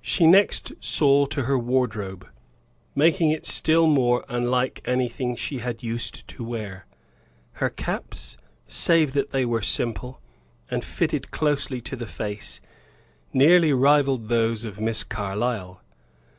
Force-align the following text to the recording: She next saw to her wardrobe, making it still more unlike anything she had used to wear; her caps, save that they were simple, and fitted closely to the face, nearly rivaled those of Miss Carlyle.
She 0.00 0.26
next 0.26 0.72
saw 0.82 1.26
to 1.26 1.42
her 1.42 1.58
wardrobe, 1.58 2.26
making 2.94 3.28
it 3.32 3.44
still 3.44 3.86
more 3.86 4.24
unlike 4.30 4.80
anything 4.86 5.36
she 5.36 5.58
had 5.58 5.82
used 5.82 6.26
to 6.28 6.42
wear; 6.42 6.86
her 7.60 7.68
caps, 7.68 8.38
save 8.66 9.12
that 9.12 9.30
they 9.30 9.44
were 9.44 9.60
simple, 9.60 10.22
and 10.70 10.82
fitted 10.82 11.32
closely 11.32 11.82
to 11.82 11.96
the 11.96 12.06
face, 12.06 12.62
nearly 13.34 13.74
rivaled 13.74 14.28
those 14.30 14.64
of 14.64 14.80
Miss 14.80 15.04
Carlyle. 15.04 15.82